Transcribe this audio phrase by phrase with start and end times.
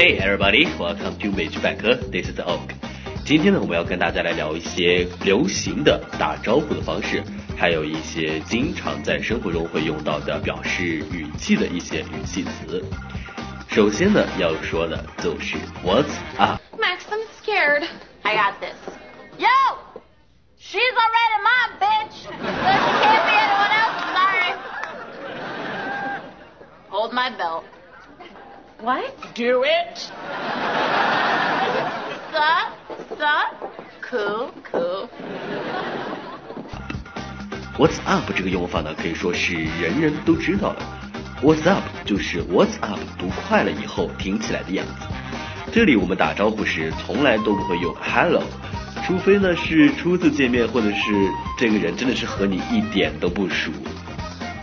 [0.00, 1.94] Hey everybody, welcome to 美剧百科。
[1.94, 2.70] This is Oak。
[3.24, 7.22] 今天呢，我们要跟大家来聊一些流行的打招呼的方式，
[7.58, 12.82] 还有一些经常在生活中会用到的表示语气的一些语气词。
[13.68, 16.60] 首先呢，要说的就是 What's up?
[16.78, 17.86] Max, I'm scared.
[18.22, 18.76] I got this.
[19.38, 19.46] Yo!
[20.58, 22.26] She's already mine, bitch!
[22.30, 24.54] But she can't be anyone else, sorry.
[26.88, 27.64] Hold my belt.
[28.81, 29.13] What?
[29.35, 30.11] Do it!
[32.31, 32.73] Sup?
[33.15, 33.53] Sup?
[34.01, 35.07] Cool, cool.
[37.77, 40.79] What's up 这个用法呢，可以说是人人都知道的。
[41.43, 44.93] What's up 就是 What's up 读快了以后听起来的样子。
[45.71, 48.41] 这里我们打招呼时从来都不会用 Hello，
[49.05, 51.29] 除非呢是初次见面，或者是
[51.59, 53.71] 这个人真的是和你一点都不熟。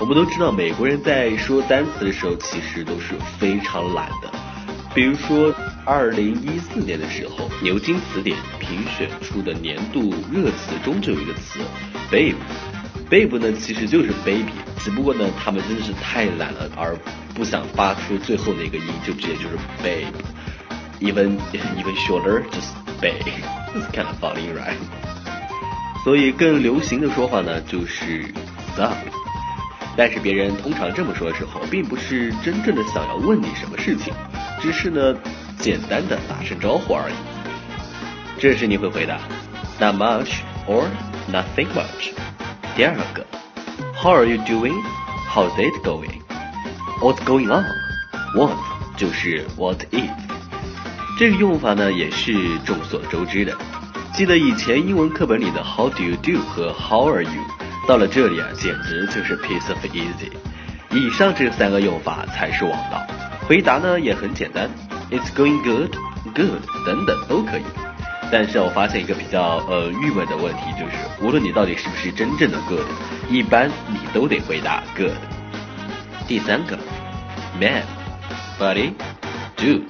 [0.00, 4.30] 我们都知道，美国人在说单词的时候其实都是非常懒的。
[4.94, 5.52] 比如说，
[5.84, 11.60] 二零一四年的时候，牛津词典评选出的年度热词中就有一个词
[12.10, 12.34] babe。
[13.10, 16.96] babe 呢其实就是 baby，只不过呢他们真的是太懒了，而
[17.34, 20.06] 不想发出最后那个音，就直接就是 babe。
[21.00, 23.22] Even even shorter, just babe.
[23.74, 24.78] It's kind of funny, right?
[26.04, 28.24] 所以更流行的说法呢就是
[28.76, 28.94] sup。
[29.98, 34.14] 但是别人通常这么说的时候，并不是真正的想要问你什么事情，
[34.60, 35.12] 只是呢
[35.58, 37.14] 简单的打声招呼而已。
[38.38, 39.18] 这时你会回答
[39.80, 40.36] not much
[40.68, 40.84] or
[41.32, 42.12] nothing much。
[42.76, 43.26] 第二个
[44.00, 44.80] ，How are you doing?
[45.28, 46.20] How's it going?
[47.00, 47.64] What's going on?
[48.36, 48.56] What
[48.96, 50.08] 就是 What is。
[51.18, 53.52] 这个用法呢也是众所周知的。
[54.14, 57.42] 记得以前英文课本里的 How do you do 和 How are you，
[57.88, 60.30] 到了这里啊，简直就是 piece of easy。
[60.90, 63.02] 以上这三个用法才是王道。
[63.46, 64.68] 回答呢也很简单
[65.10, 65.96] ，It's going good,
[66.34, 67.62] good 等等都可以。
[68.30, 72.84] 但是我发现一个比较呃郁闷的问题，就是无论你到底是不是真正的 good，
[73.30, 75.16] 一般你都得回答 good。
[76.26, 76.78] 第三个
[77.58, 77.84] ，man,
[78.60, 78.92] buddy,
[79.56, 79.84] dude。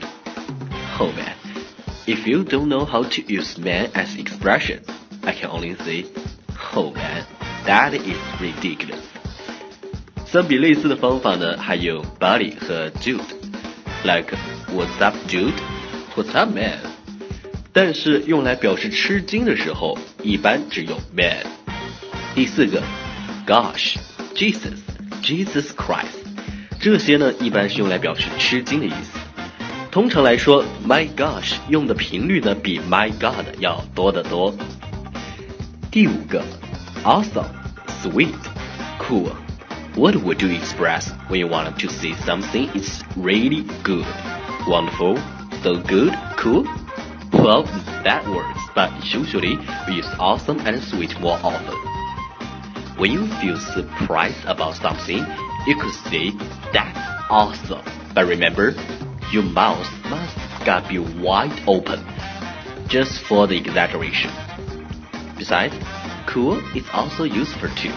[1.01, 1.35] Oh man,
[2.07, 4.83] if you don't know how to use man as expression,
[5.25, 6.05] I can only say,
[6.77, 7.25] oh man,
[7.69, 8.97] that is ridiculous.
[10.25, 13.21] 相比类似的方法呢，还有 buddy 和 dude。
[14.05, 14.35] Like
[14.75, 15.53] What's up, dude?
[16.17, 16.79] What's up, man?
[17.73, 21.47] 但是用来表示吃惊的时候，一般只用 man。
[22.35, 22.83] 第四个
[23.47, 23.97] ，Gosh,
[24.35, 24.79] Jesus,
[25.23, 26.25] Jesus Christ，
[26.81, 29.19] 这些呢一般是用来表示吃惊的意思。
[29.91, 34.55] 通常来说，My gosh 用的频率呢比 My God 要多得多。
[35.91, 36.45] 第五个
[37.05, 37.47] ，Awesome,
[38.03, 38.37] sweet,
[38.99, 39.31] cool.
[39.95, 44.07] What would you express when you wanted to say something is really good,
[44.67, 45.17] wonderful,
[45.63, 46.65] so good, cool?
[47.33, 47.65] Well,
[48.05, 51.77] that works, but usually we use awesome and sweet more often.
[52.97, 55.25] When you feel surprised about something,
[55.67, 56.31] you could say
[56.73, 56.99] that's
[57.31, 57.85] awesome.
[58.15, 58.75] But remember,
[59.33, 62.05] your mouth must gotta be wide open,
[62.89, 64.31] just for the exaggeration.
[65.37, 65.75] Besides,
[66.38, 67.92] cool is also useful too.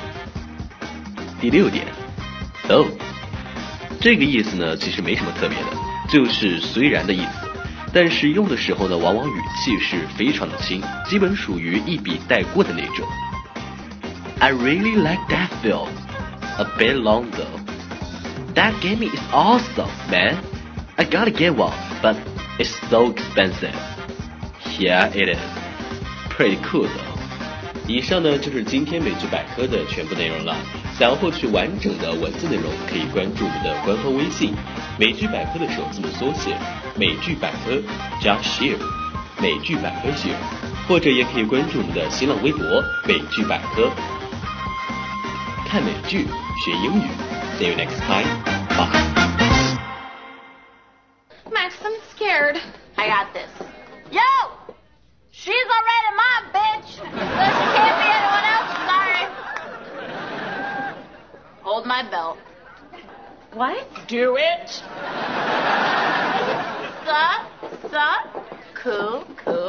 [1.40, 1.86] 第六点，
[2.68, 2.86] though，
[4.00, 5.66] 这个意思呢其实没什么特别的，
[6.08, 7.48] 就是虽然的意思，
[7.92, 13.06] 但是用的时候呢，往往语气是非常的轻，基本属于一笔带过的那种。
[14.38, 15.88] I really like that film.
[16.58, 17.60] A bit long though.
[18.54, 20.36] That game is awesome, man.
[20.96, 22.16] I gotta get one, but
[22.58, 23.74] it's so expensive.
[24.78, 25.38] Yeah, it is.
[26.30, 27.09] Pretty cool though.
[27.91, 30.55] 以上呢就是今天美剧百科的全部内容了。
[30.97, 34.53] 想要获取完整的文字内容，可以关注我们的官方微信
[34.97, 36.55] “美剧百科”的首字母缩写
[36.95, 37.81] “美剧百科”
[38.21, 38.77] 加 share，
[39.41, 40.37] 美剧百科 share，
[40.87, 43.91] 或者也可以关注我们的新浪微博“美剧百科”。
[45.67, 46.27] 看美剧
[46.63, 47.07] 学英语
[47.59, 48.27] ，See you next time.
[48.69, 48.87] Bye.
[51.51, 52.57] Max, I'm scared.
[52.95, 53.49] I got this.
[54.11, 54.50] Yo!
[63.61, 63.85] What?
[64.07, 64.69] Do it!
[67.05, 67.45] Sup?
[67.91, 68.47] Sup?
[68.73, 69.60] Cool, cool.